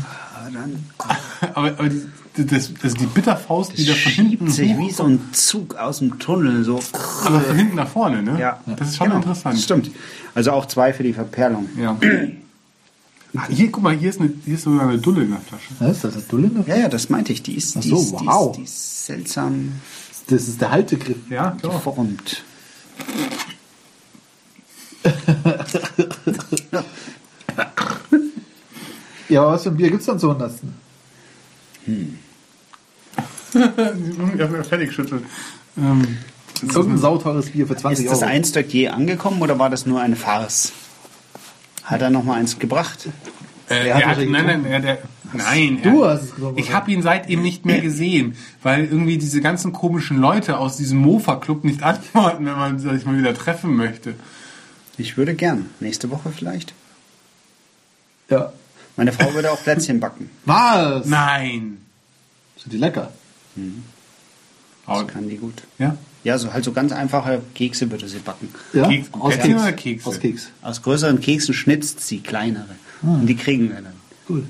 dann 0.54 0.84
Aber, 1.54 1.68
aber 1.72 1.90
die, 1.90 2.46
das, 2.46 2.72
das, 2.82 2.94
die 2.94 3.06
Bitterfaust, 3.08 3.78
die 3.78 3.86
da 3.86 3.94
von 3.94 4.12
hinten 4.12 4.46
schiebt 4.46 4.52
sich 4.52 4.70
wie 4.70 4.74
hochkommt. 4.74 4.94
so 4.96 5.04
ein 5.06 5.20
Zug 5.32 5.76
aus 5.76 6.00
dem 6.00 6.20
Tunnel. 6.20 6.64
So. 6.64 6.80
Aber 7.26 7.42
von 7.42 7.56
hinten 7.56 7.76
nach 7.76 7.88
vorne, 7.88 8.22
ne? 8.24 8.40
Ja. 8.40 8.60
Das 8.78 8.90
ist 8.90 8.98
schon 8.98 9.08
Genau. 9.08 9.18
interessant. 9.18 9.60
Stimmt. 9.60 9.92
Also 10.36 10.52
auch 10.52 10.66
zwei 10.68 10.94
für 10.94 11.04
die 11.04 11.14
Verperlung. 11.14 11.68
Ja. 11.80 11.98
Ah, 13.36 13.48
hier, 13.50 13.72
guck 13.72 13.84
mal, 13.84 13.96
hier 13.96 14.10
ist, 14.10 14.20
eine, 14.22 14.32
hier 14.46 14.56
ist 14.56 14.64
sogar 14.64 14.88
eine 14.88 14.98
Dulle 15.00 15.24
in 15.24 15.32
der 15.32 15.40
Flasche. 15.42 15.68
Was 15.80 15.98
ist 15.98 16.04
das? 16.06 16.14
Eine 16.16 16.24
Dulle? 16.24 16.52
Ja, 16.66 16.76
ja, 16.78 16.90
das 16.90 17.10
meinte 17.10 17.34
ich. 17.34 17.42
Die 17.44 17.56
ist, 17.56 17.76
Ach 17.78 17.82
die 17.82 17.90
so, 17.90 17.98
ist, 17.98 18.12
die 18.20 18.26
wow. 18.26 18.52
ist, 18.52 18.58
die 18.58 18.64
ist 18.64 19.06
seltsam 19.06 19.72
Das 20.28 20.48
ist 20.48 20.62
der 20.62 20.72
Haltegriff. 20.72 21.18
Ja, 21.30 21.52
klar. 21.60 21.74
geformt. 21.74 22.44
Ja, 29.30 29.46
was 29.48 29.64
für 29.64 29.70
ein 29.70 29.78
Bier 29.78 29.90
gibt's 29.90 30.06
dann 30.06 30.20
zur 30.20 30.32
hundertsten? 30.34 30.74
ja, 34.38 34.64
fertig 34.64 34.92
schütteln. 34.94 35.26
Ähm, 35.78 36.18
Irgendein 36.62 36.98
sauteures 36.98 37.52
Bier 37.52 37.68
für 37.68 37.76
20 37.76 38.06
Ist 38.06 38.12
das 38.12 38.22
Euro. 38.24 38.32
Einstock 38.32 38.68
je 38.68 38.90
angekommen 38.90 39.42
oder 39.42 39.60
war 39.60 39.70
das 39.70 39.86
nur 39.86 40.02
eine 40.02 40.16
Farce? 40.16 40.72
Hat 41.84 42.02
er 42.02 42.10
noch 42.10 42.24
mal 42.24 42.36
eins 42.40 42.58
gebracht? 42.60 43.08
Äh, 43.70 43.94
hat 43.94 44.06
hat, 44.06 44.18
nein, 44.18 44.46
nein, 44.46 44.66
er, 44.66 44.80
der, 44.80 44.98
nein. 45.34 45.80
Du 45.84 46.04
er, 46.04 46.12
hast 46.12 46.24
es 46.24 46.36
getrunken, 46.36 46.60
Ich 46.60 46.74
habe 46.74 46.92
ihn 46.92 47.02
seitdem 47.02 47.42
nicht 47.42 47.66
mehr 47.66 47.80
gesehen, 47.80 48.36
weil 48.64 48.86
irgendwie 48.86 49.18
diese 49.18 49.42
ganzen 49.42 49.72
komischen 49.72 50.18
Leute 50.18 50.58
aus 50.58 50.78
diesem 50.78 51.00
Mofa-Club 51.00 51.64
nicht 51.64 51.84
antworten, 51.84 52.46
wenn 52.46 52.56
man 52.56 52.80
sich 52.80 53.06
mal 53.06 53.18
wieder 53.18 53.34
treffen 53.34 53.76
möchte. 53.76 54.16
Ich 54.98 55.16
würde 55.16 55.36
gern. 55.36 55.70
Nächste 55.80 56.10
Woche 56.10 56.32
vielleicht. 56.36 56.74
Ja. 58.30 58.52
Meine 58.98 59.14
Frau 59.14 59.34
würde 59.34 59.52
auch 59.52 59.62
Plätzchen 59.64 60.00
backen. 60.00 60.30
Was? 60.46 61.06
Nein. 61.06 61.78
Sind 62.58 62.74
die 62.74 62.78
lecker? 62.78 63.12
Aber, 64.86 65.04
Das 65.04 65.14
kann 65.14 65.30
die 65.30 65.38
gut. 65.38 65.64
ja? 65.80 65.98
Ja, 66.24 66.38
so 66.38 66.52
halt 66.52 66.66
so 66.66 66.74
ganz 66.74 66.92
einfache 66.92 67.42
Kekse 67.56 67.90
würde 67.90 68.08
sie 68.10 68.18
backen. 68.20 68.50
Ja? 68.74 68.88
Keks- 68.90 69.08
aus 69.14 69.34
Plätzchen 69.36 69.52
Keks. 69.54 69.62
oder 69.64 69.72
Kekse? 69.74 70.10
Aus 70.10 70.20
Keks. 70.20 70.48
Aus 70.62 70.82
größeren 70.82 71.22
Keksen 71.22 71.54
schnitzt 71.54 72.02
sie 72.02 72.20
kleinere. 72.20 72.76
Ah. 73.04 73.14
Und 73.14 73.28
die 73.28 73.36
kriegen 73.36 73.70
wir 73.70 73.76
dann. 73.76 73.94
Cool. 74.28 74.44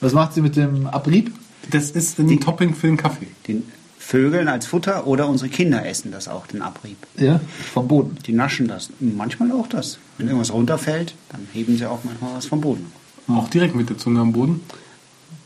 Was 0.00 0.12
macht 0.12 0.34
sie 0.34 0.42
mit 0.42 0.54
dem 0.56 0.86
Abrieb? 0.86 1.32
Das 1.70 1.90
ist 1.90 2.18
ein 2.18 2.40
Topping 2.40 2.74
für 2.74 2.86
den 2.86 2.96
Kaffee. 2.98 3.26
Den 3.48 3.64
Vögeln 3.98 4.48
als 4.48 4.66
Futter 4.66 5.06
oder 5.06 5.28
unsere 5.28 5.48
Kinder 5.48 5.84
essen 5.86 6.12
das 6.12 6.28
auch, 6.28 6.46
den 6.46 6.60
Abrieb. 6.62 6.98
Ja, 7.16 7.40
vom 7.72 7.88
Boden. 7.88 8.18
Die 8.26 8.32
naschen 8.32 8.68
das. 8.68 8.90
Manchmal 9.00 9.50
auch 9.50 9.66
das. 9.66 9.98
Wenn 10.18 10.26
irgendwas 10.28 10.52
runterfällt, 10.52 11.14
dann 11.30 11.48
heben 11.52 11.78
sie 11.78 11.86
auch 11.86 12.04
manchmal 12.04 12.34
was 12.36 12.46
vom 12.46 12.60
Boden. 12.60 12.92
Auch 13.28 13.48
direkt 13.48 13.74
mit 13.74 13.88
der 13.88 13.98
Zunge 13.98 14.20
am 14.20 14.32
Boden. 14.32 14.60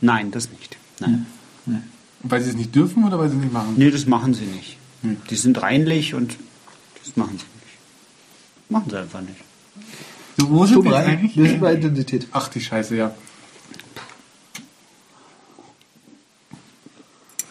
Nein, 0.00 0.30
das 0.30 0.50
nicht. 0.50 0.76
Nein. 1.00 1.26
Weil 2.23 2.42
sie 2.42 2.50
es 2.50 2.56
nicht 2.56 2.75
dürfen 2.75 3.04
oder 3.04 3.18
weil 3.18 3.28
sie 3.28 3.37
es 3.37 3.42
nicht 3.42 3.52
machen? 3.52 3.75
Nee, 3.76 3.90
das 3.90 4.06
machen 4.06 4.35
sie 4.35 4.47
nicht. 4.47 4.76
Hm. 5.02 5.18
Die 5.30 5.37
sind 5.37 5.62
reinlich 5.62 6.14
und 6.14 6.37
das 7.04 7.16
machen 7.16 7.38
sie 7.38 7.44
nicht. 7.44 8.70
Machen 8.70 8.90
sie 8.90 8.99
einfach 8.99 9.20
nicht. 9.20 9.37
So, 10.37 10.50
wo 10.50 10.66
sind 10.66 10.85
wir 10.85 10.97
eigentlich? 10.97 11.37
Wir 11.37 11.49
sind 11.49 11.61
bei 11.61 11.75
Identität. 11.75 12.26
Ach, 12.32 12.49
die 12.49 12.61
Scheiße, 12.61 12.97
ja. 12.97 13.14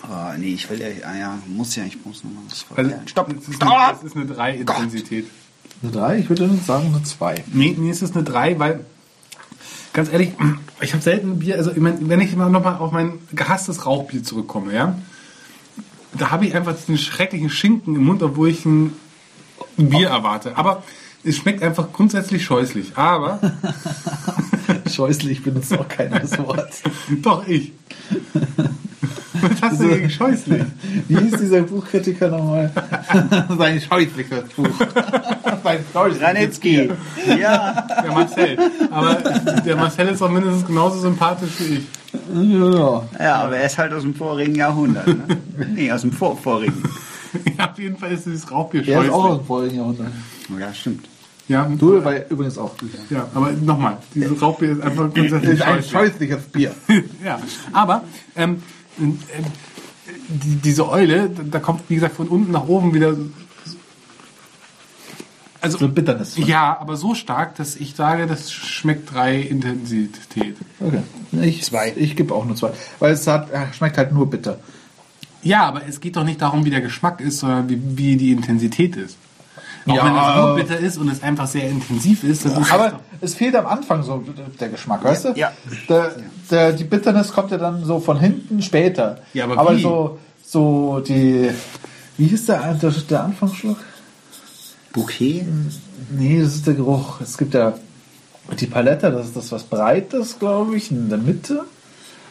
Ah, 0.10 0.36
nee, 0.38 0.54
ich 0.54 0.70
will 0.70 0.80
ja, 0.80 0.88
ah, 1.06 1.18
ja, 1.18 1.38
muss 1.48 1.76
ja, 1.76 1.84
ich 1.84 2.04
muss 2.06 2.24
nochmal 2.24 2.44
was 2.50 2.66
Also. 2.78 2.92
Stopp! 3.08 3.34
Das 3.36 3.48
ist 3.48 3.62
eine, 3.62 3.72
das 3.92 4.04
ist 4.04 4.16
eine 4.16 4.26
3-Intensität. 4.26 5.26
Eine 5.84 5.92
3? 5.92 6.20
Ich 6.20 6.30
würde 6.30 6.50
sagen 6.66 6.94
eine 6.94 7.04
2. 7.04 7.44
Nee, 7.54 7.76
nee, 7.78 7.90
es 7.90 8.02
ist 8.02 8.16
eine 8.16 8.24
3, 8.24 8.58
weil, 8.58 8.86
ganz 9.98 10.14
ehrlich, 10.14 10.34
ich 10.80 10.94
habe 10.94 11.02
selten 11.02 11.40
Bier, 11.40 11.56
also 11.56 11.72
ich 11.72 11.78
mein, 11.78 12.08
wenn 12.08 12.22
ich 12.22 12.36
mal 12.36 12.52
nochmal 12.52 12.76
auf 12.76 12.92
mein 12.92 13.14
gehasstes 13.34 13.88
Rauchbier 13.88 14.24
zurückkomme, 14.24 14.72
ja, 14.72 14.96
da 16.14 16.30
habe 16.30 16.46
ich 16.46 16.54
einfach 16.54 16.76
diesen 16.76 17.00
schrecklichen 17.00 17.50
Schinken 17.50 17.96
im 17.96 18.04
Mund, 18.04 18.22
obwohl 18.22 18.50
ich 18.50 18.64
ein 18.64 18.94
Bier 19.76 20.10
erwarte. 20.10 20.56
Aber 20.56 20.84
es 21.24 21.38
schmeckt 21.38 21.64
einfach 21.64 21.92
grundsätzlich 21.94 22.46
scheußlich. 22.46 22.96
Aber, 22.96 23.40
Scheußlich 24.94 25.42
benutzt 25.42 25.74
auch 25.74 25.88
keiner 25.88 26.20
das 26.20 26.38
Wort. 26.38 26.74
doch 27.24 27.48
ich. 27.48 27.74
Was 29.42 29.62
hast 29.62 29.82
du 29.82 29.88
gegen 29.90 30.10
scheußlich? 30.10 30.64
Wie 31.08 31.18
hieß 31.18 31.40
dieser 31.40 31.62
Buchkritiker 31.62 32.30
nochmal? 32.30 32.72
Sein 33.58 33.80
scheußliches 33.80 34.44
Buch. 34.56 34.68
Sein 35.64 35.80
scheußliches 35.94 36.28
Ranitzky! 36.28 36.90
ja! 37.40 37.88
Der 38.04 38.12
Marcel. 38.12 38.58
Aber 38.90 39.16
der 39.66 39.76
Marcel 39.76 40.08
ist 40.08 40.22
auch 40.22 40.32
mindestens 40.32 40.66
genauso 40.66 41.00
sympathisch 41.00 41.52
wie 41.60 41.76
ich. 41.76 41.88
Ja. 42.34 43.04
Ja, 43.20 43.36
aber 43.44 43.58
er 43.58 43.66
ist 43.68 43.78
halt 43.78 43.94
aus 43.94 44.02
dem 44.02 44.16
vorigen 44.16 44.56
Jahrhundert. 44.56 45.06
Ne? 45.08 45.38
nee, 45.76 45.92
aus 45.92 46.02
dem 46.02 46.12
vorvorigen. 46.12 46.82
Ja, 47.58 47.70
auf 47.72 47.78
jeden 47.78 47.98
Fall 47.98 48.12
ist 48.14 48.26
dieses 48.26 48.50
Rauchbier 48.52 48.88
Er 48.88 49.04
ist 49.04 49.10
auch 49.12 49.14
aus 49.16 49.22
scheußlich. 49.24 49.38
dem 49.42 49.46
vorigen 49.46 49.76
Jahrhundert. 49.78 50.08
Ja, 50.60 50.74
stimmt. 50.74 51.06
Ja, 51.50 51.64
Du 51.78 52.04
war 52.04 52.14
übrigens 52.30 52.58
auch. 52.58 52.72
Ja, 53.10 53.28
aber 53.34 53.52
nochmal, 53.52 53.98
dieses 54.14 54.42
Rauchbier 54.42 54.72
ist 54.72 54.82
einfach 54.82 55.14
grundsätzlich 55.14 55.52
ist 55.54 55.62
ein 55.62 55.76
scheußlich. 55.84 55.92
scheußliches 55.92 56.44
Bier. 56.52 56.72
Ja, 57.24 57.40
aber 57.72 58.04
ähm, 58.36 58.62
die, 59.00 60.56
diese 60.56 60.90
Eule, 60.90 61.30
da, 61.30 61.60
kommt, 61.60 61.82
wie 61.90 61.96
gesagt, 61.96 62.16
von 62.16 62.28
unten 62.28 62.52
nach 62.52 62.68
oben 62.68 62.94
wieder. 62.94 63.16
Also, 65.60 65.80
So 65.80 65.90
Bitternis. 65.90 66.38
ja, 66.38 66.78
aber 66.80 66.98
so 66.98 67.16
stark, 67.16 67.56
dass 67.56 67.76
ich 67.76 67.96
sage, 67.96 68.28
das 68.28 68.52
schmeckt 68.52 69.12
drei 69.12 69.38
Intensität. 69.42 70.56
Okay. 70.80 71.02
Ich, 71.42 71.64
Zwei. 71.64 71.94
Ich 71.96 72.16
gebe 72.16 72.34
auch 72.36 72.46
nur 72.46 72.56
zwei. 72.56 72.72
Weil 73.00 73.14
es 73.14 73.26
hat, 73.26 73.52
äh, 73.52 73.74
schmeckt 73.74 73.98
halt 73.98 74.12
nur 74.12 74.30
bitter. 74.30 74.60
Ja, 75.42 75.64
aber 75.66 75.86
es 75.88 76.00
geht 76.00 76.16
doch 76.16 76.24
nicht 76.24 76.42
darum, 76.42 76.64
wie 76.66 76.70
der 76.70 76.82
Geschmack 76.82 77.22
ist, 77.22 77.40
sondern 77.40 77.70
wie, 77.70 77.82
wie 77.98 78.18
die 78.18 78.32
Intensität 78.32 78.96
ist. 78.96 79.18
Auch 79.88 79.96
Ja, 79.96 80.06
wenn 80.06 80.12
es 80.14 80.18
aber- 80.20 80.48
nur 80.48 80.56
bitter 80.58 80.78
ist 80.80 80.98
und 80.98 81.10
es 81.10 81.24
einfach 81.24 81.48
sehr 81.48 81.70
intensiv 81.70 82.24
ist, 82.24 82.46
dann 82.46 82.62
ist 82.62 82.72
Aber 82.72 83.00
es 83.22 83.36
fehlt 83.36 83.56
am 83.56 83.66
Anfang 83.66 84.04
so 84.04 84.24
der 84.60 84.70
Geschmack, 84.70 85.04
weißt 85.04 85.26
du? 85.26 85.30
Ja. 85.36 85.52
Der, 85.90 86.12
der, 86.52 86.74
die 86.74 86.84
Bitternis 86.84 87.32
kommt 87.32 87.52
ja 87.52 87.58
dann 87.58 87.84
so 87.86 88.00
von 88.00 88.20
hinten 88.20 88.62
später. 88.62 89.20
Ja, 89.34 89.46
aber 89.46 89.76
wie? 89.78 89.82
so, 89.82 90.20
so 90.46 91.00
die. 91.00 91.50
Wie 92.18 92.28
hieß 92.28 92.48
der, 92.48 92.74
der, 92.74 92.92
der 92.92 93.24
Anfangsschluck? 93.24 93.78
Bouquet? 94.94 95.46
Nee, 96.12 96.42
das 96.42 96.56
ist 96.56 96.68
der 96.68 96.74
Geruch. 96.74 97.22
Es 97.22 97.38
gibt 97.38 97.54
ja 97.54 97.74
die 98.60 98.66
Palette, 98.68 99.12
das 99.12 99.28
ist 99.28 99.36
das 99.36 99.52
was 99.52 99.64
Breites, 99.64 100.40
glaube 100.40 100.76
ich, 100.78 100.92
in 100.92 101.10
der 101.10 101.18
Mitte. 101.18 101.66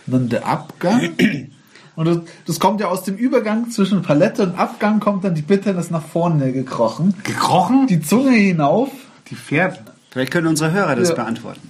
Und 0.07 0.13
dann 0.13 0.29
der 0.29 0.47
Abgang. 0.47 1.11
Und 1.97 2.05
das, 2.07 2.19
das 2.47 2.61
kommt 2.61 2.81
ja 2.81 2.87
aus 2.89 3.03
dem 3.05 3.17
Übergang 3.17 3.71
zwischen 3.71 4.03
Palette 4.03 4.43
und 4.45 4.59
Abgang, 4.59 5.01
kommt 5.01 5.25
dann 5.25 5.35
die 5.35 5.43
Bitternis 5.43 5.91
nach 5.91 6.03
vorne 6.05 6.53
gekrochen. 6.53 7.15
gekrochen, 7.25 7.87
die, 7.87 7.97
Die 7.99 8.03
Zunge 8.07 8.33
hinauf. 8.33 8.91
fährt. 9.25 9.81
Vielleicht 10.11 10.31
können 10.33 10.47
unsere 10.47 10.73
Hörer 10.73 10.95
das 10.97 11.09
Ja. 11.09 11.15
beantworten. 11.15 11.69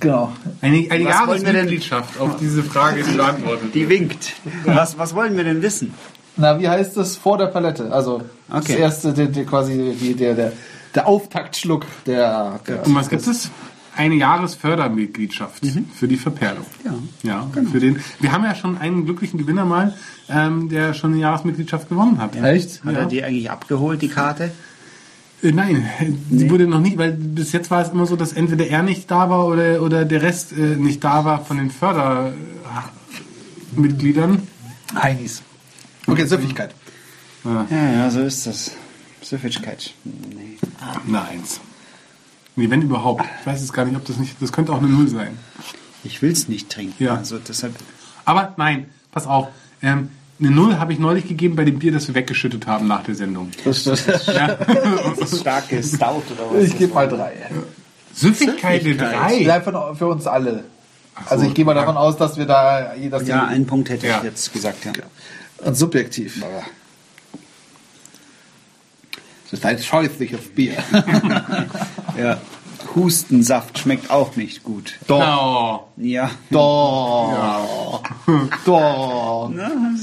Genau. 0.00 0.32
Eine, 0.60 0.86
eine 0.90 1.04
Jahresmitgliedschaft 1.04 2.20
auf 2.20 2.36
diese 2.36 2.62
Frage 2.62 3.02
die 3.02 3.16
beantwortet. 3.16 3.74
Die 3.74 3.88
winkt. 3.88 4.34
Was, 4.64 4.96
was 4.98 5.14
wollen 5.14 5.36
wir 5.36 5.42
denn 5.44 5.60
wissen? 5.62 5.92
Na, 6.36 6.60
wie 6.60 6.68
heißt 6.68 6.96
das 6.96 7.16
vor 7.16 7.36
der 7.38 7.46
Palette? 7.46 7.90
Also 7.92 8.22
das 8.48 8.62
Okay. 8.62 8.78
erste, 8.78 9.12
der, 9.12 9.26
der, 9.26 9.44
quasi 9.44 9.96
die, 10.00 10.14
der, 10.14 10.34
der, 10.34 10.52
der 10.94 11.08
Auftaktschluck 11.08 11.84
der, 12.06 12.60
der 12.68 12.86
Und 12.86 12.94
was 12.94 13.08
gibt 13.08 13.26
es? 13.26 13.50
Eine 13.96 14.14
Jahresfördermitgliedschaft 14.16 15.62
für 15.94 16.06
die 16.06 16.16
Verperlung. 16.16 16.66
Ja. 16.84 16.94
Ja, 17.22 17.50
für 17.70 17.80
den. 17.80 18.00
Wir 18.20 18.32
haben 18.32 18.44
ja 18.44 18.54
schon 18.54 18.78
einen 18.78 19.04
glücklichen 19.04 19.38
Gewinner 19.38 19.64
mal, 19.64 19.94
ähm, 20.28 20.68
der 20.68 20.94
schon 20.94 21.12
eine 21.12 21.22
Jahresmitgliedschaft 21.22 21.88
gewonnen 21.88 22.18
hat. 22.18 22.36
Echt? 22.36 22.84
Hat 22.84 22.94
er 22.94 23.06
die 23.06 23.24
eigentlich 23.24 23.50
abgeholt, 23.50 24.02
die 24.02 24.08
Karte? 24.08 24.52
Äh, 25.42 25.52
nein, 25.52 25.88
sie 26.30 26.50
wurde 26.50 26.66
noch 26.66 26.80
nicht, 26.80 26.98
weil 26.98 27.12
bis 27.12 27.52
jetzt 27.52 27.70
war 27.70 27.80
es 27.82 27.90
immer 27.90 28.06
so, 28.06 28.16
dass 28.16 28.32
entweder 28.32 28.66
er 28.66 28.82
nicht 28.82 29.08
da 29.10 29.28
war 29.30 29.46
oder, 29.46 29.80
oder 29.82 30.04
der 30.04 30.22
Rest 30.22 30.52
äh, 30.52 30.76
nicht 30.76 31.04
da 31.04 31.24
war 31.24 31.44
von 31.44 31.58
den 31.58 31.70
Fördermitgliedern. 31.70 34.42
Heinis. 34.94 35.42
Okay, 36.06 36.26
Süffigkeit. 36.26 36.74
Ja, 37.44 37.66
ja, 37.70 38.10
so 38.10 38.20
ist 38.20 38.46
das. 38.46 38.72
Süffigkeit. 39.22 39.94
Nee. 40.04 40.58
Nein. 41.06 41.42
Nee, 42.56 42.70
wenn 42.70 42.82
überhaupt. 42.82 43.24
Ich 43.40 43.46
weiß 43.46 43.60
jetzt 43.60 43.72
gar 43.74 43.84
nicht, 43.84 43.96
ob 43.96 44.04
das 44.06 44.16
nicht. 44.16 44.36
Das 44.40 44.50
könnte 44.52 44.72
auch 44.72 44.78
eine 44.78 44.88
Null 44.88 45.08
sein. 45.08 45.36
Ich 46.04 46.22
will 46.22 46.32
es 46.32 46.48
nicht 46.48 46.70
trinken. 46.70 47.02
Ja. 47.04 47.14
Also 47.16 47.38
deshalb. 47.38 47.74
Aber 48.24 48.54
nein, 48.56 48.86
pass 49.12 49.26
auf. 49.26 49.48
Ähm, 49.82 50.10
Eine 50.40 50.50
Null 50.50 50.78
habe 50.78 50.92
ich 50.92 50.98
neulich 50.98 51.26
gegeben 51.28 51.54
bei 51.56 51.64
dem 51.64 51.78
Bier, 51.78 51.92
das 51.92 52.08
wir 52.08 52.14
weggeschüttet 52.14 52.66
haben 52.66 52.86
nach 52.88 53.02
der 53.04 53.14
Sendung. 53.14 53.50
Das 53.64 53.80
stimmt. 53.80 53.98
Starke 53.98 55.82
Stout 55.82 56.22
oder 56.32 56.50
was? 56.50 56.64
Ich 56.64 56.76
gebe 56.78 56.92
mal 56.94 57.08
drei. 57.08 57.32
Süffigkeit 58.14 58.84
eine 58.84 58.96
drei. 58.96 59.42
Ja, 59.42 59.60
von, 59.60 59.96
für 59.96 60.06
uns 60.06 60.26
alle. 60.26 60.64
so, 61.24 61.30
Also 61.30 61.44
ich 61.46 61.54
gehe 61.54 61.64
mal 61.64 61.74
ja. 61.74 61.82
davon 61.82 61.96
aus, 61.96 62.16
dass 62.16 62.36
wir 62.38 62.46
da 62.46 62.94
dass 63.10 63.26
Ja, 63.28 63.46
einen 63.46 63.66
Punkt 63.66 63.88
hätte 63.90 64.06
Ja. 64.06 64.18
ich 64.18 64.24
jetzt 64.24 64.52
gesagt, 64.52 64.84
ja. 64.84 64.92
und 65.64 65.74
subjektiv. 65.74 66.42
Das 69.50 69.52
ist 69.60 69.64
ein 69.66 69.78
scheußliches 69.78 70.54
Bier. 70.54 70.74
ja. 72.18 72.40
Hustensaft 72.94 73.78
schmeckt 73.78 74.10
auch 74.10 74.36
nicht 74.36 74.62
gut. 74.62 74.98
Doch. 75.06 75.84
Ja. 75.96 76.30
doch, 76.50 78.02
doch. 78.64 79.52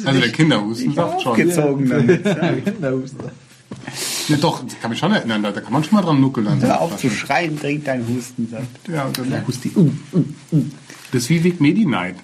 Also 0.06 0.20
der 0.20 0.32
Kinderhustensaft 0.32 1.22
schon. 1.22 1.36
Gezogen 1.36 1.90
damit. 1.90 2.24
Kinderhusten. 2.66 3.32
Ja, 4.28 4.38
doch, 4.38 4.64
ich 4.66 4.80
kann 4.80 4.92
mich 4.92 5.00
schon 5.00 5.12
erinnern, 5.12 5.44
da, 5.44 5.52
da 5.52 5.60
kann 5.60 5.74
man 5.74 5.84
schon 5.84 5.96
mal 5.96 6.02
dran 6.02 6.22
nuckeln. 6.22 6.48
Hör 6.48 6.56
der 6.56 6.82
auf 6.82 6.98
zu 6.98 7.10
schreien, 7.10 7.60
trink 7.60 7.86
deinen 7.86 8.08
Hustensaft. 8.08 8.68
Ja, 8.88 9.06
und 9.06 9.18
dann 9.18 9.48
Husti. 9.48 9.72
Uh, 9.76 9.90
uh, 10.14 10.24
uh. 10.52 10.66
Das 11.12 11.24
ist 11.24 11.30
wie 11.30 11.44
Weg 11.44 11.60
Medi 11.60 11.86
Night. 11.86 12.16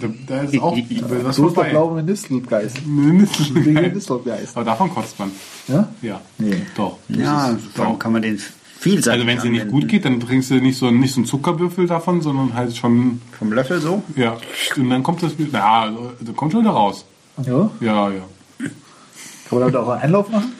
Da, 0.00 0.08
da 0.26 0.40
ist 0.42 0.58
auch 0.58 0.76
was 1.00 1.36
der 1.36 1.44
vorbei. 1.44 1.70
blaue 1.70 2.02
Nistelgeist. 2.02 2.86
Nistelgeist. 2.86 4.56
Aber 4.56 4.64
davon 4.64 4.90
kotzt 4.90 5.18
man. 5.18 5.30
Ja? 5.68 5.88
Ja. 6.02 6.20
Nee. 6.38 6.62
Doch. 6.76 6.98
Ja, 7.08 7.56
darum 7.74 7.98
kann 7.98 8.12
man 8.12 8.22
den 8.22 8.38
vielseitig 8.80 9.12
Also 9.12 9.26
wenn 9.26 9.36
es 9.38 9.42
dir 9.42 9.50
nicht 9.50 9.68
gut 9.68 9.88
geht, 9.88 10.04
dann 10.04 10.20
trinkst 10.20 10.50
du 10.50 10.54
nicht 10.56 10.78
so, 10.78 10.90
nicht 10.90 11.12
so 11.14 11.20
einen 11.20 11.26
Zuckerwürfel 11.26 11.86
davon, 11.86 12.20
sondern 12.22 12.54
halt 12.54 12.76
schon, 12.76 13.20
Vom 13.38 13.52
Löffel 13.52 13.80
so? 13.80 14.02
ja. 14.16 14.38
Und 14.76 14.90
dann 14.90 15.02
kommt 15.02 15.22
das, 15.22 15.32
na, 15.52 15.82
also, 15.82 16.12
da 16.20 16.32
kommt 16.32 16.52
schon 16.52 16.62
wieder 16.62 16.70
raus. 16.70 17.04
Ja? 17.44 17.70
Ja, 17.80 18.10
ja. 18.10 18.22
Kann 18.58 19.58
man 19.58 19.60
damit 19.60 19.76
auch 19.76 19.88
einen 19.88 20.02
Einlauf 20.02 20.28
machen? 20.28 20.52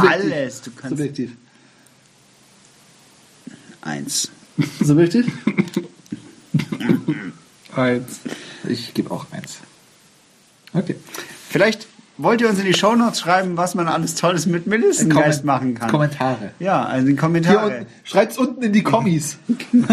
Alles. 0.00 0.62
Du 0.62 0.70
kannst 0.72 0.96
Subjektiv. 0.96 1.32
eins. 3.82 4.30
Subjektiv? 4.80 5.26
Eins. 7.76 8.20
Ich 8.66 8.94
gebe 8.94 9.10
auch 9.10 9.26
eins. 9.32 9.58
Okay. 10.72 10.96
Vielleicht 11.50 11.86
wollt 12.18 12.40
ihr 12.40 12.48
uns 12.48 12.58
in 12.58 12.64
die 12.66 12.74
Shownotes 12.74 13.20
schreiben, 13.20 13.56
was 13.56 13.74
man 13.74 13.88
alles 13.88 14.14
Tolles 14.14 14.46
mit 14.46 14.66
Melissengeist 14.66 15.44
machen 15.44 15.74
kann. 15.74 15.90
Kommentare. 15.90 16.52
ja, 16.58 16.84
also 16.84 17.06
in 17.08 17.16
Kommentare. 17.16 17.66
unten, 17.66 17.86
schreibt's 18.04 18.38
unten 18.38 18.62
in 18.62 18.72
die 18.72 18.82
Kommis. 18.82 19.38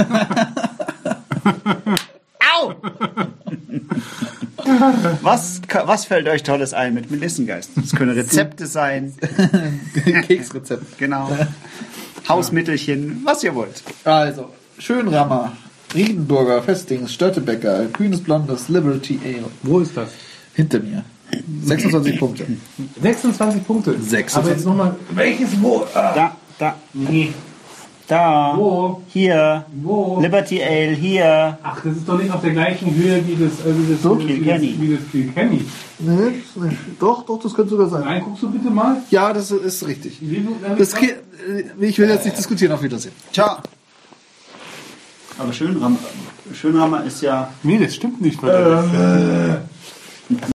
Au! 2.55 2.75
Was, 5.21 5.61
was 5.85 6.05
fällt 6.05 6.27
euch 6.27 6.43
Tolles 6.43 6.73
ein 6.73 6.93
mit 6.93 7.11
Melissengeist? 7.11 7.71
Das 7.75 7.91
können 7.91 8.11
Rezepte 8.11 8.65
sein, 8.65 9.13
Keksrezept. 10.27 10.97
genau. 10.97 11.29
Hausmittelchen, 12.29 13.21
was 13.25 13.43
ihr 13.43 13.55
wollt. 13.55 13.83
Also, 14.05 14.49
Schönrammer, 14.77 15.51
Riedenburger, 15.93 16.61
Festings, 16.63 17.13
Störtebecker, 17.13 17.85
Grünes 17.87 18.23
Blondes, 18.23 18.69
Liberty 18.69 19.19
Ale. 19.23 19.45
Wo 19.63 19.79
ist 19.79 19.97
das? 19.97 20.09
Hinter 20.53 20.79
mir. 20.79 21.03
26 21.63 22.19
Punkte. 22.19 22.45
26 23.01 23.65
Punkte. 23.67 23.91
26. 24.00 24.35
Aber 24.38 24.50
jetzt 24.50 24.65
nochmal, 24.65 24.95
welches 25.12 25.50
wo? 25.62 25.85
Ah, 25.93 26.13
Da, 26.15 26.35
da, 26.59 26.75
nee. 26.93 27.33
da, 28.07 28.53
Wo? 28.55 29.01
hier, 29.09 29.65
Wo? 29.81 30.19
Liberty 30.21 30.62
Ale, 30.63 30.91
hier. 30.91 31.57
Ach, 31.63 31.81
das 31.83 31.97
ist 31.97 32.07
doch 32.07 32.17
nicht 32.17 32.31
auf 32.33 32.41
der 32.41 32.51
gleichen 32.51 32.93
Höhe 32.95 33.21
wie 33.27 33.35
das, 33.43 33.59
äh, 33.65 33.73
wie 33.77 33.93
das, 33.93 34.01
So, 34.01 34.17
wie 34.19 34.23
das, 34.27 34.35
Kilkenny. 34.35 34.75
wie 34.79 34.95
das 34.95 35.12
Kilkenny. 35.12 35.65
Nee, 36.00 36.33
doch, 37.00 37.25
doch, 37.25 37.39
das 37.41 37.53
könnte 37.53 37.71
sogar 37.71 37.89
sein. 37.89 38.01
Nein, 38.05 38.21
guckst 38.23 38.43
du 38.43 38.50
bitte 38.51 38.69
mal. 38.69 38.97
Ja, 39.09 39.31
das 39.33 39.51
ist 39.51 39.85
richtig. 39.88 40.17
Wie, 40.21 40.47
Das, 40.77 40.93
äh, 40.95 41.15
ich 41.79 41.97
will 42.00 42.09
jetzt 42.09 42.25
nicht 42.25 42.38
diskutieren, 42.38 42.71
auf 42.73 42.83
Wiedersehen. 42.83 43.13
Ciao. 43.31 43.57
Aber 45.39 45.51
Schönrammer, 45.51 45.97
Schönrammer 46.53 47.03
ist 47.05 47.21
ja 47.21 47.50
nee, 47.63 47.79
das 47.79 47.95
stimmt 47.95 48.21
nicht. 48.21 48.41
Weil 48.43 49.62